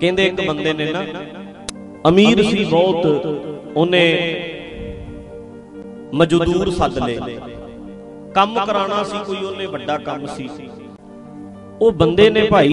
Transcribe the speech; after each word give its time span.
ਕਹਿੰਦੇ 0.00 0.26
ਇੱਕ 0.26 0.40
ਬੰਦੇ 0.46 0.72
ਨੇ 0.72 0.90
ਨਾ, 0.92 1.04
ਅਮੀਰ 2.08 2.42
ਸੀ 2.42 2.64
ਬਹੁਤ, 2.64 3.06
ਉਹਨੇ 3.76 4.04
ਮਜ਼ਦੂਰ 6.14 6.70
ਸੱਦ 6.72 6.98
ਲਏ। 6.98 7.38
ਕੰਮ 8.34 8.58
ਕਰਾਉਣਾ 8.66 9.02
ਸੀ, 9.04 9.18
ਕੋਈ 9.26 9.36
ਉਹਨੇ 9.38 9.66
ਵੱਡਾ 9.66 9.96
ਕੰਮ 10.00 10.26
ਸੀ। 10.26 10.48
ਉਹ 11.80 11.92
ਬੰਦੇ 11.92 12.28
ਨੇ 12.30 12.42
ਭਾਈ 12.46 12.72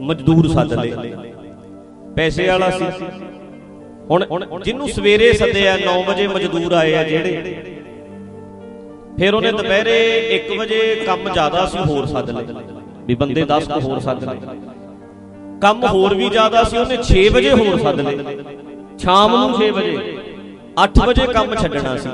ਮਜ਼ਦੂਰ 0.00 0.48
ਸੱਦ 0.48 0.72
ਲਏ। 0.74 1.14
ਪੈਸੇ 2.16 2.46
ਵਾਲਾ 2.48 2.70
ਸੀ। 2.70 2.84
ਹੁਣ 4.10 4.24
ਜਿਹਨੂੰ 4.64 4.88
ਸਵੇਰੇ 4.88 5.32
ਸੱਦਿਆ 5.34 5.76
9 5.78 6.02
ਵਜੇ 6.04 6.26
ਮਜ਼ਦੂਰ 6.28 6.72
ਆਏ 6.72 6.94
ਆ 6.94 7.02
ਜਿਹੜੇ, 7.04 7.56
ਫਿਰ 9.18 9.34
ਉਹਨੇ 9.34 9.52
ਦੁਪਹਿਰੇ 9.52 9.98
1 10.36 10.56
ਵਜੇ 10.58 10.94
ਕੰਮ 11.06 11.28
ਜ਼ਿਆਦਾ 11.28 11.66
ਸੀ, 11.66 11.78
ਹੋਰ 11.88 12.06
ਸੱਦ 12.06 12.30
ਲਏ। 12.30 12.46
ਵੀ 13.06 13.14
ਬੰਦੇ 13.14 13.44
10 13.46 13.68
ਕੋ 13.68 13.80
ਹੋਰ 13.80 13.98
ਸੱਦ 14.00 14.24
ਲਏ। 14.24 14.38
ਕੰਮ 15.62 15.84
ਹੋਰ 15.86 16.14
ਵੀ 16.14 16.28
ਜ਼ਿਆਦਾ 16.28 16.62
ਸੀ 16.64 16.76
ਉਹਨੇ 16.76 16.96
6 17.02 17.22
ਵਜੇ 17.28 17.52
ਹੋਰ 17.52 17.78
ਸੱਦ 17.78 18.00
ਲਏ। 18.00 18.16
ਸ਼ਾਮ 18.98 19.36
ਨੂੰ 19.36 19.58
6 19.58 19.70
ਵਜੇ। 19.70 19.94
8 20.82 21.06
ਵਜੇ। 21.06 21.26
ਕੰਮ 21.32 21.54
ਛੱਡਣਾ 21.54 21.96
ਸੀ। 21.96 22.08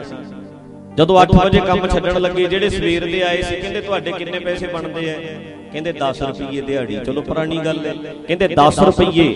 ਜਦੋਂ 0.97 1.19
8 1.21 1.39
ਵਜੇ 1.45 1.61
ਕੰਮ 1.61 1.87
ਛੱਡਣ 1.89 2.21
ਲੱਗੇ 2.21 2.45
ਜਿਹੜੇ 2.45 2.69
ਸਵੇਰ 2.69 3.05
ਦੇ 3.05 3.23
ਆਏ 3.23 3.43
ਸੀ 3.43 3.61
ਕਹਿੰਦੇ 3.61 3.81
ਤੁਹਾਡੇ 3.81 4.13
ਕਿੰਨੇ 4.13 4.39
ਪੈਸੇ 4.39 4.67
ਬਣਦੇ 4.67 5.11
ਆ? 5.11 5.15
ਕਹਿੰਦੇ 5.73 5.93
10 5.93 6.23
ਰੁਪਏ 6.23 6.61
ਦਿਹਾੜੀ 6.61 6.99
ਚਲੋ 7.07 7.23
ਪੁਰਾਣੀ 7.23 7.59
ਗੱਲ 7.59 7.79
ਹੈ। 7.87 7.95
ਕਹਿੰਦੇ 8.27 8.49
10 8.49 8.79
ਰੁਪਏ 8.79 9.27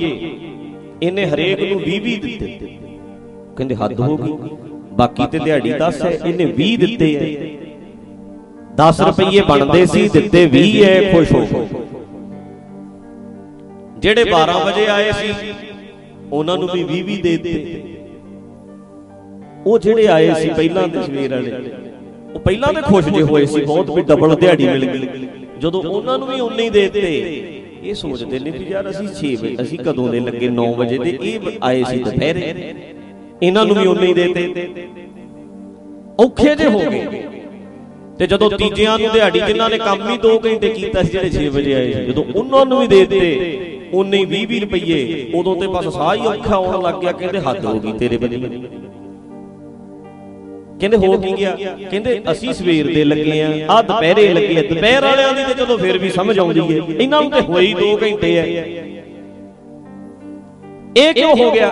ਇਹਨੇ 1.02 1.26
ਹਰੇਕ 1.26 1.60
ਨੂੰ 1.72 1.80
20 1.80 1.98
20 2.00 2.16
ਦਿੱਤੇ। 2.20 2.76
ਕਹਿੰਦੇ 3.56 3.74
ਹੱਦ 3.74 4.00
ਹੋ 4.00 4.16
ਗਈ। 4.16 4.32
ਬਾਕੀ 4.92 5.26
ਤੇ 5.26 5.38
ਦਿਹਾੜੀ 5.38 5.72
10 5.80 6.02
ਹੈ 6.04 6.10
ਇਹਨੇ 6.26 6.44
20 6.58 6.76
ਦਿੱਤੇ 6.76 7.14
ਐ 7.16 7.26
10 8.78 9.00
ਰੁਪਏ 9.00 9.40
ਬਣਦੇ 9.40 9.84
ਸੀ 9.86 10.08
ਦਿੱਤੇ 10.08 10.46
20 10.46 10.82
ਐ 10.84 11.12
ਖੁਸ਼ 11.12 11.32
ਹੋ 11.32 11.44
ਜਿਹੜੇ 14.06 14.24
12 14.24 14.52
ਵਜੇ 14.66 14.86
ਆਏ 14.86 15.12
ਸੀ 15.12 15.28
ਉਹਨਾਂ 16.32 16.56
ਨੂੰ 16.56 16.68
ਵੀ 16.72 16.82
20 16.90 16.98
20 17.06 17.16
ਦੇ 17.22 17.36
ਦਿੱਤੇ। 17.36 17.94
ਉਹ 19.66 19.78
ਜਿਹੜੇ 19.78 20.06
ਆਏ 20.08 20.34
ਸੀ 20.34 20.48
ਪਹਿਲਾਂ 20.48 20.86
ਦੇ 20.88 21.02
ਸਵੇਰ 21.02 21.34
ਵਾਲੇ 21.34 21.52
ਉਹ 22.34 22.40
ਪਹਿਲਾਂ 22.40 22.72
ਤੇ 22.72 22.82
ਖੁਸ਼ 22.82 23.08
ਜੇ 23.08 23.22
ਹੋਏ 23.22 23.46
ਸੀ 23.46 23.64
ਬਹੁਤ 23.64 23.90
ਵੀ 23.90 24.02
ਡਬਲ 24.02 24.34
ਦਿਹਾੜੀ 24.36 24.68
ਮਿਲ 24.68 24.84
ਗਈ। 24.84 25.26
ਜਦੋਂ 25.58 25.82
ਉਹਨਾਂ 25.82 26.18
ਨੂੰ 26.18 26.28
ਵੀ 26.28 26.40
ਉਨੇ 26.40 26.62
ਹੀ 26.62 26.70
ਦੇ 26.70 26.88
ਦਿੱਤੇ। 26.88 27.10
ਇਹ 27.82 27.94
ਸੋਚਦੇ 27.94 28.38
ਨੇ 28.38 28.50
ਵੀ 28.50 28.64
ਯਾਰ 28.70 28.90
ਅਸੀਂ 28.90 29.08
6 29.16 29.34
ਵਜੇ 29.42 29.56
ਅਸੀਂ 29.62 29.78
ਕਦੋਂ 29.78 30.08
ਦੇ 30.08 30.20
ਲੱਗੇ 30.20 30.48
9 30.54 30.70
ਵਜੇ 30.74 30.98
ਦੇ 30.98 31.18
ਇਹ 31.22 31.50
ਆਏ 31.62 31.84
ਸੀ 31.84 32.02
ਦੁਪਹਿਰੇ। 32.04 32.72
ਇਹਨਾਂ 33.42 33.64
ਨੂੰ 33.64 33.76
ਵੀ 33.76 33.86
ਉਨੇ 33.86 34.06
ਹੀ 34.06 34.14
ਦੇ 34.14 34.32
ਦਿੱਤੇ। 34.32 34.88
ਔਖੇ 36.20 36.54
ਜੇ 36.54 36.68
ਹੋ 36.68 36.80
ਗਏ। 36.90 37.22
ਤੇ 38.18 38.26
ਜਦੋਂ 38.26 38.50
ਤੀਜਿਆਂ 38.50 38.98
ਨੂੰ 38.98 39.08
ਦਿਹਾੜੀ 39.12 39.40
ਜਿਨ੍ਹਾਂ 39.46 39.70
ਨੇ 39.70 39.78
ਕੰਮ 39.78 40.08
ਹੀ 40.10 40.18
2 40.26 40.36
ਘੰਟੇ 40.44 40.68
ਕੀਤਾ 40.74 41.02
ਸੀ 41.02 41.12
ਜਿਹੜੇ 41.12 41.30
6 41.38 41.48
ਵਜੇ 41.54 41.74
ਆਏ 41.74 41.92
ਸੀ। 41.92 42.04
ਜਦੋਂ 42.04 42.24
ਉਹਨਾਂ 42.34 42.66
ਨੂੰ 42.66 42.78
ਵੀ 42.80 42.86
ਦੇ 42.86 43.06
ਦਿੱਤੇ 43.06 43.74
ਉਨੇ 43.92 44.16
ਹੀ 44.16 44.26
20 44.26 44.44
20 44.46 44.60
ਰੁਪਏ 44.60 45.30
ਉਦੋਂ 45.34 45.56
ਤੇ 45.56 45.66
ਬਸ 45.66 45.88
ਸਾਹ 45.94 46.14
ਹੀ 46.14 46.26
ਔਖਾ 46.26 46.54
ਆਉਣ 46.56 46.82
ਲੱਗ 46.82 47.00
ਗਿਆ, 47.00 47.12
ਕਹਿੰਦੇ 47.12 47.38
ਹੱਦ 47.40 47.64
ਹੋ 47.64 47.78
ਗਈ 47.80 47.92
ਤੇਰੇ 47.98 48.16
ਬੰਦੇ 48.16 48.36
ਕਹਿੰਦੇ 50.80 50.96
ਹੋ 50.98 51.16
ਕੀ 51.18 51.32
ਗਿਆ? 51.32 51.50
ਕਹਿੰਦੇ 51.90 52.20
ਅਸੀਂ 52.30 52.52
ਸਵੇਰ 52.54 52.86
ਦੇ 52.86 53.04
ਲੱਗੇ 53.04 53.40
ਆ 53.42 53.48
ਆ 53.70 53.80
ਦੁਪਹਿਰੇ 53.82 54.26
ਲੱਗੇ 54.34 54.58
ਆ। 54.58 54.62
ਦੁਪਹਿਰ 54.62 55.04
ਵਾਲਿਆਂ 55.04 55.32
ਦੀ 55.34 55.44
ਤੇ 55.44 55.54
ਚਲੋ 55.54 55.76
ਫਿਰ 55.76 55.98
ਵੀ 55.98 56.10
ਸਮਝ 56.10 56.38
ਆਉਂਦੀ 56.38 56.60
ਏ। 56.72 56.80
ਇਹਨਾਂ 56.98 57.20
ਨੂੰ 57.22 57.30
ਤੇ 57.30 57.40
ਹੋਈ 57.42 57.72
2 57.74 57.96
ਘੰਟੇ 58.02 58.36
ਐ 58.36 58.44
ਇਹ 60.96 61.12
ਕਿਉਂ 61.14 61.34
ਹੋ 61.36 61.50
ਗਿਆ? 61.52 61.70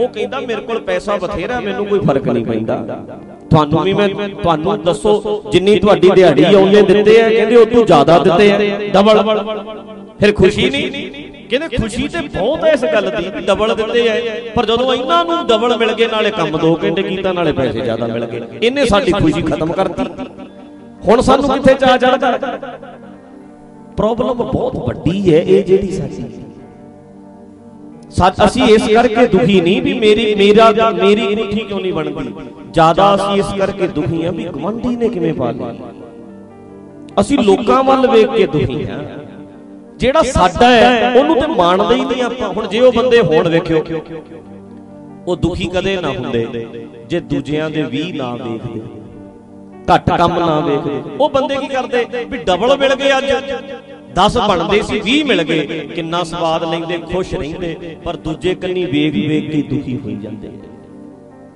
ਉਹ 0.00 0.08
ਕਹਿੰਦਾ 0.08 0.40
ਮੇਰੇ 0.40 0.60
ਕੋਲ 0.60 0.80
ਪੈਸਾ 0.80 1.16
ਬਥੇਰਾ, 1.16 1.60
ਮੈਨੂੰ 1.60 1.84
ਕੋਈ 1.86 1.98
ਫ਼ਰਕ 1.98 2.28
ਨਹੀਂ 2.28 2.44
ਪੈਂਦਾ। 2.44 2.74
ਤੁਹਾਨੂੰ 3.50 3.82
ਵੀ 3.82 3.92
ਮੈਂ 3.92 4.08
ਤੁਹਾਨੂੰ 4.08 4.82
ਦੱਸੋ, 4.84 5.42
ਜਿੰਨੀ 5.52 5.78
ਤੁਹਾਡੀ 5.78 6.10
ਦਿਹਾੜੀ 6.14 6.44
ਆਉਂਦੇ 6.44 6.82
ਦਿੱਤੇ 6.82 7.20
ਆ, 7.20 7.28
ਕਹਿੰਦੇ 7.28 7.56
ਉਹ 7.56 7.66
ਤੋਂ 7.66 7.84
ਜ਼ਿਆਦਾ 7.86 8.18
ਦਿੱਤੇ 8.18 8.50
ਆ। 8.50 8.58
ਡਬਲ। 8.94 9.22
ਫਿਰ 10.20 10.32
ਖੁਸ਼ੀ 10.32 10.70
ਨਹੀਂ? 10.70 11.35
ਕਹਿੰਦੇ 11.50 11.76
ਖੁਸ਼ੀ 11.76 12.08
ਤੇ 12.08 12.20
ਬਹੁਤ 12.38 12.64
ਐ 12.64 12.72
ਇਸ 12.72 12.84
ਗੱਲ 12.84 13.10
ਦੀ 13.10 13.30
ਡਬਲ 13.46 13.74
ਦਿੱਤੇ 13.74 14.06
ਐ 14.08 14.20
ਪਰ 14.54 14.66
ਜਦੋਂ 14.66 14.92
ਇਹਨਾਂ 14.94 15.24
ਨੂੰ 15.24 15.46
ਡਬਲ 15.46 15.76
ਮਿਲ 15.78 15.92
ਗਏ 15.92 16.06
ਨਾਲੇ 16.06 16.30
ਕੰਮ 16.30 16.56
2 16.64 16.72
ਘੰਟੇ 16.84 17.02
ਕੀਤਾ 17.02 17.32
ਨਾਲੇ 17.32 17.52
ਪੈਸੇ 17.52 17.80
ਜ਼ਿਆਦਾ 17.80 18.06
ਮਿਲ 18.06 18.24
ਗਏ। 18.24 18.40
ਇਹਨੇ 18.62 18.84
ਸਾਡੀ 18.86 19.12
ਖੁਸ਼ੀ 19.12 19.42
ਖਤਮ 19.42 19.72
ਕਰਤੀ। 19.72 20.04
ਹੁਣ 21.08 21.20
ਸਾਨੂੰ 21.20 21.48
ਕਿੱਥੇ 21.50 21.74
ਚਾਹ 21.74 21.96
ਚੜਦਾ 21.98 22.38
ਪ੍ਰੋਬਲਮ 23.96 24.36
ਬਹੁਤ 24.36 24.76
ਵੱਡੀ 24.76 25.34
ਹੈ 25.34 25.40
ਇਹ 25.40 25.62
ਜਿਹੜੀ 25.64 25.90
ਸਾਡੀ। 25.90 26.24
ਸੱਚ 28.10 28.36
ਅਸੀਂ 28.44 28.62
ਇਸ 28.64 28.82
ਕਰਕੇ 28.88 29.26
ਦੁਖੀ 29.26 29.60
ਨਹੀਂ 29.60 29.82
ਵੀ 29.82 29.92
ਮੇਰੀ 29.94 30.34
ਮੇਰਾ 30.34 30.70
ਮੇਰੀ 30.92 31.34
ਕੁੱਠੀ 31.36 31.60
ਕਿਉਂ 31.60 31.80
ਨਹੀਂ 31.80 31.92
ਬਣਦੀ? 31.92 32.32
ਜ਼ਿਆਦਾ 32.72 33.14
ਅਸੀਂ 33.14 33.38
ਇਸ 33.38 33.46
ਕਰਕੇ 33.58 33.86
ਦੁਖੀ 33.88 34.24
ਹਾਂ 34.24 34.32
ਵੀ 34.32 34.44
ਗਵੰਡੀ 34.44 34.96
ਨੇ 34.96 35.08
ਕਿਵੇਂ 35.08 35.32
ਪਾ 35.34 35.50
ਲਈ? 35.50 35.78
ਅਸੀਂ 37.20 37.38
ਲੋਕਾਂ 37.38 37.82
ਵੱਲ 37.84 38.06
ਵੇਖ 38.10 38.30
ਕੇ 38.30 38.46
ਦੁਖੀ 38.46 38.84
ਹਾਂ। 38.84 38.98
ਜਿਹੜਾ 39.96 40.22
ਸਾਡਾ 40.22 40.70
ਹੈ 40.70 41.12
ਉਹਨੂੰ 41.12 41.40
ਤੇ 41.40 41.46
ਮੰਨਦੇ 41.48 41.94
ਹੀ 41.94 42.04
ਨਹੀਂ 42.04 42.22
ਆਪਾਂ। 42.22 42.48
ਹੁਣ 42.48 42.66
ਜੇ 42.68 42.80
ਉਹ 42.80 42.92
ਬੰਦੇ 42.92 43.20
ਹੋਣ 43.22 43.48
ਵੇਖਿਓ 43.48 43.84
ਉਹ 45.28 45.36
ਦੁਖੀ 45.36 45.68
ਕਦੇ 45.74 45.96
ਨਾ 46.00 46.08
ਹੁੰਦੇ। 46.10 46.46
ਜੇ 47.08 47.20
ਦੂਜਿਆਂ 47.22 47.70
ਦੇ 47.70 47.82
ਵੀ 47.84 48.02
ਨਾ 48.12 48.34
ਵੇਖਦੇ 48.34 48.80
ਘੱਟ 49.88 50.10
ਕੰਮ 50.10 50.38
ਨਾ 50.38 50.58
ਵੇਖਦੇ 50.60 51.02
ਉਹ 51.20 51.28
ਬੰਦੇ 51.30 51.56
ਕੀ 51.56 51.66
ਕਰਦੇ? 51.66 52.24
ਵੀ 52.30 52.38
ਡਬਲ 52.38 52.76
ਮਿਲ 52.78 52.94
ਗਏ 52.94 53.10
ਅੱਜ। 53.18 53.32
10 54.16 54.38
ਬਣਦੇ 54.48 54.80
ਸੀ 54.82 55.00
20 55.02 55.22
ਮਿਲ 55.24 55.42
ਗਏ। 55.42 55.78
ਕਿੰਨਾ 55.94 56.22
ਸਵਾਦ 56.24 56.64
ਲੈਂਦੇ 56.64 56.98
ਖੁਸ਼ 57.12 57.34
ਰਹਿੰਦੇ 57.34 57.96
ਪਰ 58.04 58.16
ਦੂਜੇ 58.16 58.54
ਕੰਨੀ 58.54 58.84
ਵੇਖ 58.84 59.14
ਵੇਖ 59.28 59.50
ਕੇ 59.52 59.62
ਦੁਖੀ 59.70 59.96
ਹੋਈ 60.04 60.16
ਜਾਂਦੇ। 60.22 60.50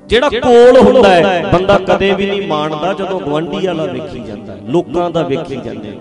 ਜਿਹੜਾ 0.09 0.29
ਕੋਲ 0.31 0.79
ਹੁੰਦਾ 0.79 1.09
ਹੈ 1.09 1.51
ਬੰਦਾ 1.53 1.79
ਕਦੇ 1.89 2.13
ਵੀ 2.15 2.27
ਨਹੀਂ 2.27 2.47
ਮਾਣਦਾ 2.49 2.93
ਜਦੋਂ 2.93 3.21
ਗਵੰਡੀ 3.21 3.67
ਵਾਲਾ 3.67 3.85
ਵੇਖੀ 3.87 4.21
ਜਾਂਦਾ 4.21 4.57
ਲੋਕਾਂ 4.69 5.11
ਦਾ 5.11 5.23
ਵੇਖੀ 5.23 5.57
ਜਾਂਦੇ। 5.57 5.93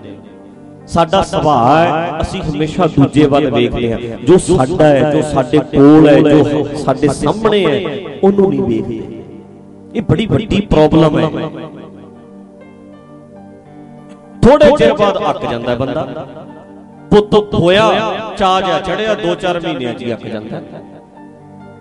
ਸਾਡਾ 0.92 1.22
ਸੁਭਾਅ 1.22 1.76
ਹੈ 1.76 2.20
ਅਸੀਂ 2.20 2.40
ਹਮੇਸ਼ਾ 2.42 2.86
ਦੂਜੇ 2.86 3.26
ਵੱਲ 3.26 3.50
ਵੇਖਦੇ 3.50 3.92
ਹਾਂ। 3.92 3.98
ਜੋ 4.26 4.38
ਸਾਡਾ 4.38 4.86
ਹੈ 4.86 5.12
ਜੋ 5.12 5.22
ਸਾਡੇ 5.22 5.58
ਕੋਲ 5.74 6.08
ਹੈ 6.08 6.18
ਜੋ 6.20 6.64
ਸਾਡੇ 6.76 7.08
ਸਾਹਮਣੇ 7.08 7.64
ਹੈ 7.66 7.98
ਉਹਨੂੰ 8.24 8.48
ਨਹੀਂ 8.50 8.62
ਵੇਖਦੇ। 8.62 9.22
ਇਹ 9.94 10.02
ਬੜੀ 10.02 10.26
ਵੱਡੀ 10.26 10.60
ਪ੍ਰੋਬਲਮ 10.70 11.18
ਹੈ। 11.18 11.28
ਥੋੜੇ 14.42 14.70
ਚਿਰ 14.78 14.92
ਬਾਅਦ 14.94 15.18
ਅੱਕ 15.30 15.50
ਜਾਂਦਾ 15.50 15.74
ਬੰਦਾ। 15.74 16.26
ਪੁੱਤ 17.10 17.54
ਹੋਇਆ 17.54 17.84
ਚਾਹ 18.38 18.60
ਜਾ 18.60 18.78
ਚੜਿਆ 18.80 19.14
2-4 19.14 19.60
ਮਹੀਨਿਆਂ 19.62 19.94
'ਚ 19.94 20.02
ਹੀ 20.02 20.12
ਅੱਕ 20.12 20.26
ਜਾਂਦਾ। 20.26 20.60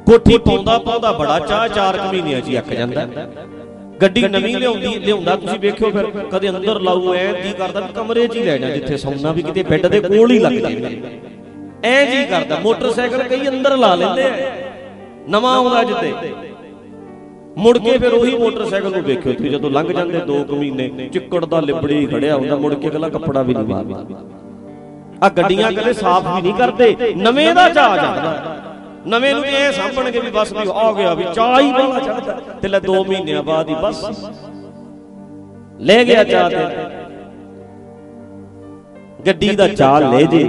ਕੋਠੀ 0.07 0.37
ਪਾਉਂਦਾ 0.37 0.77
ਪਾਉਂਦਾ 0.77 1.11
ਬੜਾ 1.11 1.39
ਚਾਹ 1.39 1.67
4 1.69 1.97
ਮਹੀਨਿਆਂ 2.07 2.41
'ਚ 2.41 2.47
ਹੀ 2.47 2.57
ਅੱਕ 2.59 2.73
ਜਾਂਦਾ। 2.73 3.05
ਗੱਡੀ 4.01 4.21
ਨਵੀਂ 4.27 4.55
ਲਿਆਉਂਦੀ 4.57 4.87
ਲਿਆਉਂਦਾ 4.99 5.35
ਤੁਸੀਂ 5.35 5.59
ਵੇਖਿਓ 5.59 5.89
ਫਿਰ 5.91 6.05
ਕਦੇ 6.31 6.49
ਅੰਦਰ 6.49 6.79
ਲਾਊ 6.81 7.13
ਐ 7.13 7.31
ਜੀ 7.41 7.51
ਕਰਦਾ 7.53 7.81
ਕਮਰੇ 7.95 8.27
'ਚ 8.27 8.35
ਹੀ 8.35 8.43
ਲੈ 8.43 8.57
ਜਾ 8.57 8.69
ਜਿੱਥੇ 8.69 8.97
ਸੌਣਾ 8.97 9.31
ਵੀ 9.31 9.41
ਕਿਤੇ 9.41 9.63
ਬੈੱਡ 9.63 9.85
ਦੇ 9.87 9.99
ਕੋਲ 9.99 10.31
ਹੀ 10.31 10.37
ਲੱਗ 10.39 10.53
ਜਾਵੇ। 10.53 11.01
ਐ 11.85 12.05
ਜੀ 12.05 12.23
ਕਰਦਾ 12.25 12.59
ਮੋਟਰਸਾਈਕਲ 12.59 13.23
ਕਈ 13.23 13.47
ਅੰਦਰ 13.47 13.75
ਲਾ 13.77 13.93
ਲੈਂਦੇ 13.95 14.23
ਆ। 14.23 14.31
ਨਵਾਂ 15.29 15.55
ਆਉਂਦਾ 15.57 15.83
ਜਿੱਤੇ 15.83 16.13
ਮੁੜ 17.57 17.77
ਕੇ 17.77 17.97
ਫਿਰ 17.97 18.13
ਉਹੀ 18.13 18.35
ਮੋਟਰਸਾਈਕਲ 18.37 18.91
ਨੂੰ 18.91 19.01
ਵੇਖਿਓ 19.03 19.33
ਤੁਸੀਂ 19.33 19.51
ਜਦੋਂ 19.51 19.69
ਲੰਘ 19.71 19.91
ਜਾਂਦੇ 19.93 20.19
2 20.27 20.39
ਮਹੀਨੇ 20.51 21.09
ਚਿੱਕੜ 21.13 21.45
ਦਾ 21.45 21.59
ਲਿਬੜੀ 21.61 22.05
ਖੜਿਆ 22.05 22.35
ਹੁੰਦਾ 22.35 22.55
ਮੁੜ 22.55 22.73
ਕੇ 22.73 22.87
ਅਗਲਾ 22.89 23.09
ਕੱਪੜਾ 23.09 23.41
ਵੀ 23.41 23.53
ਨਹੀਂ 23.53 23.65
ਮਾਰਦਾ 23.67 24.25
ਆ 25.23 25.29
ਗੱਡੀਆਂ 25.29 25.71
ਕਦੇ 25.71 25.93
ਸਾਫ਼ 25.93 26.27
ਵੀ 26.27 26.41
ਨਹੀਂ 26.41 26.53
ਕਰਦੇ 26.53 27.13
ਨਵੇਂ 27.17 27.53
ਦਾ 27.55 27.67
ਚਾਹ 27.69 27.95
ਜਾਂਦਾ। 27.95 28.58
ਨਵੇਂ 29.07 29.33
ਨੂੰ 29.35 29.45
ਇਹ 29.45 29.71
ਸਾਂਭਣਗੇ 29.71 30.19
ਵੀ 30.19 30.29
ਬਸ 30.31 30.53
ਵੀ 30.53 30.67
ਆ 30.75 30.91
ਗਿਆ 30.93 31.13
ਵੀ 31.13 31.23
ਚਾਹ 31.35 31.59
ਹੀ 31.61 31.71
ਬਾਹਲਾ 31.71 31.99
ਚੜਦਾ 31.99 32.39
ਤੇ 32.61 32.67
ਲੈ 32.67 32.79
2 32.79 33.03
ਮਹੀਨਿਆਂ 33.07 33.43
ਬਾਅਦ 33.43 33.69
ਹੀ 33.69 33.75
ਬਸ। 33.83 34.03
ਲੈ 35.79 36.03
ਗਿਆ 36.05 36.23
ਚਾਹ 36.23 36.49
ਤੇ। 36.49 36.65
ਗੱਡੀ 39.27 39.55
ਦਾ 39.55 39.67
ਚਾਹ 39.67 39.99
ਲੈ 40.01 40.21
ਜੇ। 40.21 40.43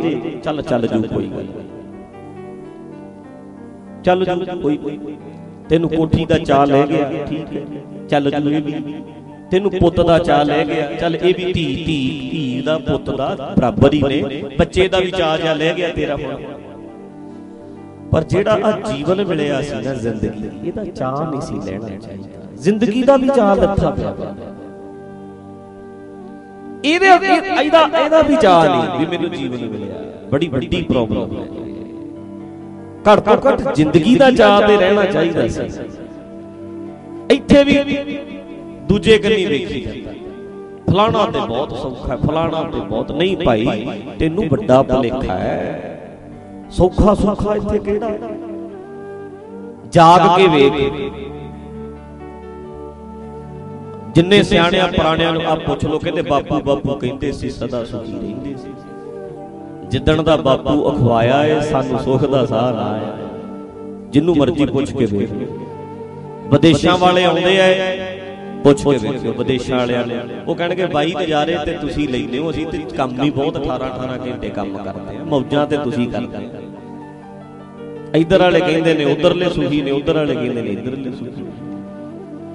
ਚੱਲ 0.45 0.63
ਚੱਲ 0.63 0.87
ਜੂ 0.87 1.03
ਕੋਈ 1.03 1.27
ਗੱਲ 1.27 1.47
ਚੱਲ 4.05 4.25
ਜੂ 4.25 4.61
ਕੋਈ 4.61 4.79
ਤੈਨੂੰ 5.71 5.91
ਕੋਠੀ 5.91 6.25
ਦਾ 6.25 6.39
ਚਾਹ 6.39 6.67
ਲੈ 6.67 6.87
ਗਿਆ। 6.87 7.25
ਠੀਕ 7.27 7.53
ਹੈ। 7.57 7.63
ਚੱਲ 8.09 8.31
ਜੂ 8.31 8.51
ਇਹ 8.51 8.63
ਵੀ। 8.63 8.95
ਤੈਨੂੰ 9.51 9.71
ਪੁੱਤ 9.71 10.01
ਦਾ 10.01 10.19
ਚਾਹ 10.19 10.45
ਲੈ 10.45 10.65
ਗਿਆ। 10.65 10.93
ਚੱਲ 10.93 11.17
ਇਹ 11.17 11.35
ਵੀ 11.35 11.53
ਧੀ 11.53 11.65
ਧੀ 11.85 11.85
ਧੀ 12.31 12.63
ਦਾ 12.67 12.79
ਪੁੱਤ 12.79 13.11
ਦਾ 13.11 13.55
ਬਰਾਬਰ 13.59 13.93
ਹੀ 13.95 14.03
ਨੇ। 14.03 14.43
ਬੱਚੇ 14.59 14.89
ਦਾ 14.89 14.99
ਵੀ 14.99 15.11
ਚਾਹ 15.11 15.39
ਜਾ 15.39 15.55
ਲੈ 15.55 15.73
ਗਿਆ 15.75 15.89
ਤੇਰਾ 15.89 16.17
ਹੁਣ। 16.17 16.60
ਪਰ 18.13 18.25
ਜਿਹੜਾ 18.25 18.59
ਆ 18.65 18.71
ਜੀਵਨ 18.93 19.25
ਮਿਲਿਆ 19.25 19.61
ਸੀ 19.63 19.75
ਨਾ 19.85 19.95
ਜ਼ਿੰਦਗੀ 19.95 20.69
ਇਹਦਾ 20.69 20.85
ਚਾਹ 20.85 21.31
ਨਹੀਂ 21.31 21.41
ਸੀ 21.41 21.55
ਲੈਣਾ 21.67 21.89
ਚਾਹੀਦਾ। 21.89 22.43
ਜ਼ਿੰਦਗੀ 22.57 23.03
ਦਾ 23.03 23.17
ਵੀ 23.17 23.29
ਚਾਹ 23.37 23.55
ਲੱਥਾ 23.57 23.91
ਪਿਆ 23.91 24.15
ਇਹਦੇ 26.85 27.07
ਇਹਦਾ 27.63 27.81
ਇਹਦਾ 28.01 28.23
ਵੀ 28.23 28.37
ਚਾਹ 28.37 28.65
ਨਹੀਂ 28.65 28.99
ਵੀ 28.99 29.07
ਮੈਨੂੰ 29.07 29.31
ਜੀਵਨ 29.31 29.69
ਮਿਲਿਆ। 29.69 30.03
ਬੜੀ 30.31 30.49
ਵੱਡੀ 30.49 30.83
ਪ੍ਰੋਬਲਮ 30.83 31.37
ਹੈ। 31.37 31.47
ਘੱਟ 33.09 33.21
ਤੋਂ 33.21 33.37
ਘੱਟ 33.49 33.75
ਜ਼ਿੰਦਗੀ 33.75 34.15
ਦਾ 34.17 34.31
ਚਾਹ 34.31 34.61
ਤੇ 34.69 34.77
ਰਹਿਣਾ 34.77 35.05
ਚਾਹੀਦਾ 35.05 35.49
ਸੀ। 35.49 35.69
ਇੱਥੇ 37.31 37.65
ਵੀ 37.65 37.79
ਦੂਜੇ 38.89 39.19
ਕੰਨੀ 39.19 39.45
ਵੇਖੀ 39.47 39.81
ਜਾਂਦਾ। 39.81 40.13
ਫਲਾਣਾ 40.91 41.27
ਤੇ 41.27 41.39
ਬਹੁਤ 41.49 41.77
ਸੌਖਾ 41.77 42.13
ਹੈ। 42.13 42.17
ਫਲਾਣਾ 42.17 42.63
ਤੇ 42.63 42.81
ਬਹੁਤ 42.81 43.13
ਨਹੀਂ 43.13 43.37
ਭਾਈ 43.37 43.87
ਤੈਨੂੰ 44.19 44.49
ਵੱਡਾ 44.49 44.83
ਭੁਲੇਖਾ 44.83 45.39
ਹੈ। 45.39 45.90
ਸੌਖਾ 46.73 47.15
ਸੌਖਾ 47.15 47.55
ਇੱਥੇ 47.55 47.79
ਕਿਹੜਾ? 47.79 48.11
ਜਾਗ 49.93 50.37
ਕੇ 50.37 50.47
ਵੇਖ। 50.49 50.73
ਜਿੰਨੇ 54.15 54.43
ਸਿਆਣਿਆਂ 54.43 54.89
ਪੁਰਾਣਿਆਂ 54.89 55.33
ਨੂੰ 55.33 55.43
ਆਪ 55.47 55.59
ਪੁੱਛ 55.67 55.85
ਲੋ 55.85 55.99
ਕਹਿੰਦੇ 55.99 56.23
ਬਾਪੂ 56.23 56.61
ਬਾਪੂ 56.61 56.95
ਕਹਿੰਦੇ 56.95 57.33
ਸੀ 57.33 57.51
ਸਦਾ 57.51 57.85
ਸੁਖੀ 57.85 58.13
ਰਹਿੰਦੇ 58.13 58.55
ਸੀ। 58.57 58.73
ਜਿੱਦਣ 59.91 60.23
ਦਾ 60.23 60.37
ਬਾਪੂ 60.37 60.91
ਅਖਵਾਇਆ 60.91 61.45
ਏ 61.45 61.61
ਸਾਨੂੰ 61.61 61.99
ਸੁੱਖ 61.99 62.25
ਦਾ 62.25 62.47
ਸਾਹ 62.47 62.73
ਨਾ 62.73 62.87
ਆਇਆ। 62.91 63.17
ਜਿੰਨੂੰ 64.11 64.37
ਮਰਜ਼ੀ 64.37 64.67
ਪੁੱਛ 64.67 64.93
ਕੇ 64.93 65.07
ਵੇਖ। 65.07 65.31
ਵਿਦੇਸ਼ਾਂ 66.53 66.99
ਵਾਲੇ 66.99 67.25
ਆਉਂਦੇ 67.25 67.61
ਆ 67.61 67.67
ਪੁੱਛ 68.65 68.83
ਕੇ 68.85 68.97
ਵੇਖਿਓ 68.99 69.33
ਵਿਦੇਸ਼ਾਂ 69.33 69.79
ਵਾਲਿਆਂ 69.79 70.07
ਨੇ। 70.07 70.19
ਉਹ 70.49 70.55
ਕਹਿਣਗੇ 70.55 70.87
ਬਾਈ 70.87 71.15
ਨਜ਼ਾਰੇ 71.21 71.57
ਤੇ 71.67 71.73
ਤੁਸੀਂ 71.73 72.09
ਲੈਂਦੇ 72.09 72.39
ਹੋ 72.39 72.51
ਅਸੀਂ 72.51 72.67
ਤੇ 72.67 72.79
ਕੰਮ 72.97 73.23
ਹੀ 73.23 73.31
ਬਹੁਤ 73.31 73.57
18 73.57 73.87
18 73.87 74.19
ਘੰਟੇ 74.27 74.49
ਕੰਮ 74.49 74.77
ਕਰਦੇ 74.79 75.17
ਆ। 75.17 75.25
ਮੌਜਾਂ 75.25 75.67
ਤੇ 75.67 75.77
ਤੁਸੀਂ 75.77 76.09
ਕਰਦੇ 76.11 76.37
ਆ। 76.37 76.60
ਇਧਰ 78.15 78.43
ਵਾਲੇ 78.43 78.61
ਕਹਿੰਦੇ 78.61 78.93
ਨੇ 78.95 79.05
ਉਧਰਲੇ 79.05 79.49
ਸੁਖੀ 79.49 79.81
ਨੇ 79.83 79.91
ਉਧਰ 79.91 80.15
ਵਾਲੇ 80.15 80.35
ਕਹਿੰਦੇ 80.35 80.63
ਨੇ 80.63 80.71
ਇਧਰਲੇ 80.71 81.11
ਸੁਖੀ 81.11 81.45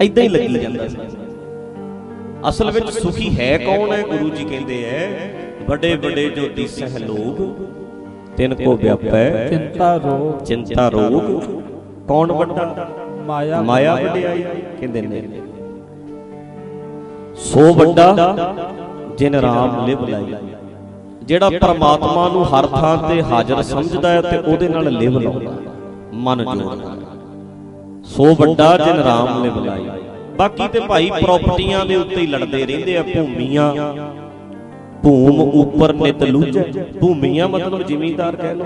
ਐਦਾਂ 0.01 0.23
ਹੀ 0.23 0.27
ਲੱਗੀ 0.29 0.59
ਜਾਂਦਾ 0.59 0.87
ਸੀ। 0.87 0.97
ਅਸਲ 2.49 2.71
ਵਿੱਚ 2.71 2.89
ਸੁਖੀ 2.91 3.29
ਹੈ 3.39 3.57
ਕੌਣ 3.57 3.91
ਹੈ? 3.91 4.01
ਗੁਰੂ 4.03 4.29
ਜੀ 4.29 4.43
ਕਹਿੰਦੇ 4.43 4.83
ਐ 4.85 5.07
ਵੱਡੇ 5.69 5.95
ਵੱਡੇ 5.95 6.29
ਜੋ 6.29 6.47
ਦਿਸਹਿ 6.55 6.99
ਲੋਗ 6.99 7.37
ਤਿੰਨ 8.37 8.55
ਕੋ 8.55 8.75
ਵਿਆਪੈ 8.75 9.47
ਚਿੰਤਾ 9.49 9.95
ਰੋਗ। 9.97 10.43
ਚਿੰਤਾ 10.43 10.89
ਰੋਗ। 10.89 11.41
ਕੌਣ 12.07 12.31
ਵੱਡਾ? 12.31 12.89
ਮਾਇਆ 13.25 13.61
ਮਾਇਆ 13.61 13.95
ਵਡਿਆਈ 13.95 14.43
ਕਹਿੰਦੇ 14.79 15.01
ਨੇ। 15.01 15.21
ਸੋ 17.45 17.73
ਵੱਡਾ 17.73 18.07
ਜਿਨ 19.17 19.35
ਰਾਮ 19.35 19.85
ਲਿਵ 19.85 20.07
ਲਾਈ। 20.09 20.35
ਜਿਹੜਾ 21.27 21.49
ਪਰਮਾਤਮਾ 21.61 22.27
ਨੂੰ 22.29 22.43
ਹਰ 22.47 22.65
ਥਾਂ 22.67 22.97
ਤੇ 23.09 23.21
ਹਾਜ਼ਰ 23.21 23.61
ਸਮਝਦਾ 23.63 24.09
ਹੈ 24.09 24.21
ਤੇ 24.21 24.37
ਉਹਦੇ 24.37 24.67
ਨਾਲ 24.69 24.89
ਲਿਵ 24.93 25.19
ਲਾਉਂਦਾ 25.19 25.53
ਮਨ 26.25 26.43
ਜੋੜਦਾ 26.45 26.95
ਸੋ 28.05 28.33
ਵੱਡਾ 28.39 28.75
ਜਿਨ 28.77 28.99
ਰਾਮ 29.03 29.43
ਲਿਵ 29.43 29.63
ਲਾਈ 29.65 29.85
ਬਾਕੀ 30.37 30.67
ਤੇ 30.67 30.79
ਭਾਈ 30.79 31.09
ਪ੍ਰਾਪਰਟੀਆਂ 31.11 31.85
ਦੇ 31.85 31.95
ਉੱਤੇ 31.95 32.15
ਹੀ 32.15 32.25
ਲੜਦੇ 32.27 32.65
ਰਹਿੰਦੇ 32.65 32.97
ਆ 32.97 33.03
ਭੂਮੀਆਂ। 33.03 33.73
ਭੂਮ 35.03 35.39
ਉੱਪਰ 35.41 35.93
ਨਿਤ 35.93 36.23
ਲੂਝੈ 36.23 36.63
ਭੂਮੀਆਂ 36.99 37.47
ਮਤਲਬ 37.49 37.81
ਜ਼ਿਮੀਂਦਾਰ 37.87 38.35
ਕਹਿ 38.35 38.55
ਲਓ। 38.55 38.65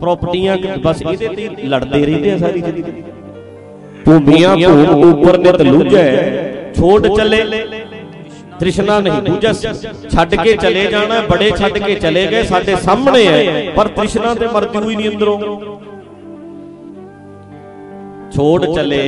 ਪ੍ਰਾਪਰਟੀਆਂ 0.00 0.56
ਬਸ 0.84 1.02
ਇਹਦੇ 1.02 1.26
ਤੇ 1.26 1.48
ਲੜਦੇ 1.64 2.04
ਰਹਿੰਦੇ 2.04 2.30
ਆ 2.32 2.36
ਸਾਰੀ 2.38 2.60
ਜ਼ਿੰਦਗੀ। 2.60 3.02
ਭੂਮੀਆਂ 4.06 4.56
ਭੂਮ 4.56 5.10
ਉੱਪਰ 5.10 5.38
ਨਿਤ 5.38 5.60
ਲੂਝੈ 5.62 6.04
ਛੋੜ 6.76 7.06
ਚੱਲੇ। 7.08 7.42
ਤ੍ਰਿਸ਼ਨਾ 8.60 8.98
ਨਹੀਂ 9.00 9.20
ਬੂਝਾ 9.22 9.52
ਛੱਡ 9.52 10.34
ਕੇ 10.34 10.56
ਚਲੇ 10.56 10.84
ਜਾਣਾ 10.90 11.20
ਬੜੇ 11.30 11.50
ਛੱਡ 11.58 11.78
ਕੇ 11.78 11.94
ਚਲੇ 11.94 12.26
ਗਏ 12.30 12.42
ਸਾਡੇ 12.44 12.74
ਸਾਹਮਣੇ 12.82 13.24
ਹੈ 13.26 13.70
ਪਰ 13.76 13.88
ਤ੍ਰਿਸ਼ਨਾ 13.96 14.34
ਤੇ 14.34 14.46
ਮਰਦੀ 14.54 14.78
ਹੋਈ 14.78 14.96
ਨਹੀਂ 14.96 15.08
ਅੰਦਰੋਂ। 15.10 15.38
ਛੋੜ 18.32 18.64
ਚਲੇ 18.66 19.00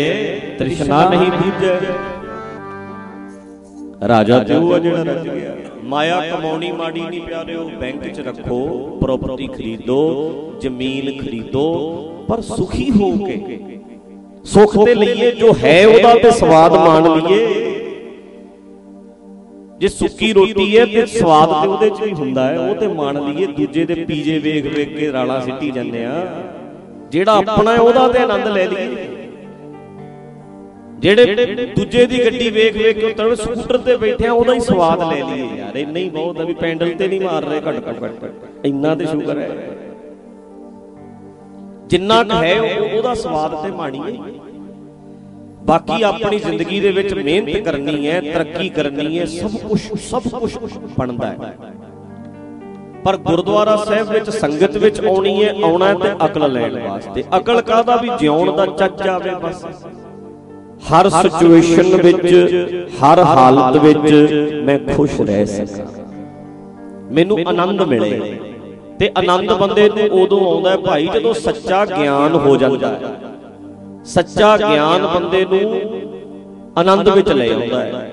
ਤ੍ਰਿਸ਼ਨਾ 0.58 1.08
ਨਹੀਂ 1.08 1.30
ਬੂਝੈ 1.32 1.78
ਰਾਜਾ 4.08 4.38
ਤੇ 4.38 4.54
ਉਹ 4.54 4.78
ਜਿਹੜਾ 4.78 5.02
ਰੱਜ 5.04 5.28
ਗਿਆ। 5.28 5.54
ਮਾਇਆ 5.84 6.20
ਕਮਾਉਣੀ 6.30 6.70
ਮਾੜੀ 6.72 7.00
ਨਹੀਂ 7.00 7.20
ਪਿਆਰਿਓ 7.20 7.68
ਬੈਂਕ 7.80 8.06
'ਚ 8.06 8.20
ਰੱਖੋ 8.26 8.58
ਪ੍ਰਾਪਰਟੀ 9.02 9.46
ਖਰੀਦੋ 9.46 9.98
ਜ਼ਮੀਨ 10.62 11.18
ਖਰੀਦੋ 11.18 11.64
ਪਰ 12.28 12.40
ਸੁਖੀ 12.40 12.90
ਹੋ 12.90 13.10
ਕੇ। 13.16 13.68
ਸੁਖ 14.44 14.76
ਤੇ 14.84 14.94
ਲਈਏ 14.94 15.30
ਜੋ 15.30 15.52
ਹੈ 15.64 15.86
ਉਹਦਾ 15.86 16.14
ਤੇ 16.22 16.30
ਸਵਾਦ 16.30 16.74
ਮਾਣ 16.76 17.08
ਲਈਏ। 17.08 17.61
ਜੇ 19.82 19.88
ਸੁੱਕੀ 19.88 20.32
ਰੋਟੀ 20.32 20.78
ਹੈ 20.78 20.84
ਤੇ 20.86 21.04
ਸਵਾਦ 21.06 21.48
ਤੇ 21.62 21.68
ਉਹਦੇ 21.68 21.88
'ਚ 21.90 22.02
ਹੀ 22.02 22.12
ਹੁੰਦਾ 22.12 22.46
ਹੈ। 22.48 22.58
ਉਹ 22.58 22.74
ਤੇ 22.74 22.88
ਮਾਣ 22.88 23.18
ਲਈਏ 23.20 23.46
ਦੂਜੇ 23.46 23.84
ਦੇ 23.84 23.94
ਪੀਜੇ 24.04 24.38
ਵੇਖ 24.38 24.66
ਵੇਖ 24.66 24.96
ਕੇ 24.96 25.12
ਰਾਲਾ 25.12 25.40
ਸਿੱਟੀ 25.40 25.70
ਜਾਂਦੇ 25.70 26.04
ਆ। 26.04 26.12
ਜਿਹੜਾ 27.10 27.32
ਆਪਣਾ 27.32 27.72
ਹੈ 27.72 27.80
ਉਹਦਾ 27.80 28.06
ਤੇ 28.08 28.18
ਆਨੰਦ 28.18 28.46
ਲੈ 28.48 28.66
ਲਈਏ। 28.66 29.08
ਜਿਹੜੇ 30.98 31.54
ਦੂਜੇ 31.76 32.06
ਦੀ 32.06 32.24
ਗੱਡੀ 32.24 32.50
ਵੇਖ 32.50 32.76
ਵੇਖ 32.76 32.98
ਕੇ 32.98 33.12
ਤੜ 33.12 33.34
ਸਕੂਟਰ 33.34 33.78
ਤੇ 33.78 33.96
ਬੈਠੇ 33.96 34.26
ਆ 34.26 34.32
ਉਹਦਾ 34.32 34.54
ਹੀ 34.54 34.60
ਸਵਾਦ 34.60 35.02
ਲੈ 35.02 35.18
ਲਈਏ 35.20 35.58
ਯਾਰ 35.58 35.76
ਇੰਨਾ 35.76 35.98
ਹੀ 35.98 36.08
ਬਹੁਤ 36.10 36.40
ਆ 36.40 36.44
ਵੀ 36.44 36.54
ਪੈਂਡਲ 36.54 36.94
ਤੇ 36.94 37.08
ਨਹੀਂ 37.08 37.20
ਮਾਰ 37.20 37.44
ਰਹੇ 37.44 37.60
ਘੱਟ 37.60 37.88
ਘੱਟ 37.88 38.02
ਘੱਟ। 38.04 38.66
ਇੰਨਾ 38.66 38.94
ਤੇ 38.94 39.06
ਸ਼ੁਕਰ 39.06 39.38
ਹੈ। 39.38 39.50
ਜਿੰਨਾ 41.86 42.22
ਕੁ 42.24 42.42
ਹੈ 42.44 42.60
ਉਹ- 42.60 42.96
ਉਹਦਾ 42.96 43.14
ਸਵਾਦ 43.14 43.62
ਤੇ 43.62 43.70
ਮਾਣੀਏ। 43.70 44.16
ਬਾਕੀ 45.66 46.02
ਆਪਣੀ 46.02 46.38
ਜ਼ਿੰਦਗੀ 46.38 46.80
ਦੇ 46.80 46.90
ਵਿੱਚ 46.92 47.12
ਮਿਹਨਤ 47.14 47.56
ਕਰਨੀ 47.64 48.06
ਹੈ 48.08 48.20
ਤਰੱਕੀ 48.22 48.68
ਕਰਨੀ 48.68 49.18
ਹੈ 49.18 49.24
ਸਭ 49.26 49.56
ਕੁਝ 49.58 49.80
ਸਭ 50.00 50.22
ਕੁਝ 50.30 50.52
ਬਣਦਾ 50.98 51.28
ਹੈ। 51.28 51.56
ਪਰ 53.04 53.16
ਗੁਰਦੁਆਰਾ 53.16 53.76
ਸਾਹਿਬ 53.76 54.10
ਵਿੱਚ 54.10 54.30
ਸੰਗਤ 54.30 54.76
ਵਿੱਚ 54.76 55.00
ਆਉਣੀ 55.00 55.44
ਹੈ 55.44 55.54
ਆਉਣਾ 55.64 55.92
ਤੇ 55.94 56.10
ਅਕਲ 56.24 56.52
ਲੈਣ 56.52 56.78
ਵਾਸਤੇ। 56.78 57.24
ਅਕਲ 57.36 57.60
ਕਾਦਾ 57.62 57.96
ਵੀ 57.96 58.10
ਜਿਉਣ 58.20 58.56
ਦਾ 58.56 58.66
ਚੱਜ 58.66 59.08
ਆਵੇ 59.08 59.34
ਬਸ। 59.42 59.64
ਹਰ 60.90 61.08
ਸਿਚੁਏਸ਼ਨ 61.10 61.96
ਵਿੱਚ 62.02 62.94
ਹਰ 62.94 63.18
ਹਾਲਤ 63.20 63.76
ਵਿੱਚ 63.76 64.12
ਮੈਂ 64.64 64.78
ਖੁਸ਼ 64.94 65.20
ਰਹਿ 65.20 65.46
ਸਕਾਂ। 65.46 65.86
ਮੈਨੂੰ 67.12 67.38
ਆਨੰਦ 67.48 67.82
ਮਿਲੇ। 67.82 68.38
ਤੇ 68.98 69.10
ਆਨੰਦ 69.18 69.52
ਬੰਦੇ 69.52 69.88
ਨੂੰ 69.88 70.22
ਉਦੋਂ 70.22 70.40
ਆਉਂਦਾ 70.46 70.70
ਹੈ 70.70 70.76
ਭਾਈ 70.76 71.06
ਜਦੋਂ 71.06 71.34
ਸੱਚਾ 71.34 71.84
ਗਿਆਨ 71.86 72.34
ਹੋ। 72.36 72.56
ਜਾਂਦਾ 72.56 72.88
ਹੈ। 72.88 73.31
ਸੱਚਾ 74.04 74.56
ਗਿਆਨ 74.56 75.06
ਬੰਦੇ 75.06 75.44
ਨੂੰ 75.44 75.60
ਆਨੰਦ 76.78 77.08
ਵਿੱਚ 77.08 77.28
ਲੈ 77.28 77.48
ਆਉਂਦਾ 77.52 77.80
ਹੈ। 77.80 78.10